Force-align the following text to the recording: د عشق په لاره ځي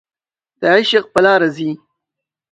د 0.59 0.61
عشق 0.77 1.05
په 1.13 1.19
لاره 1.25 1.47
ځي 1.55 1.69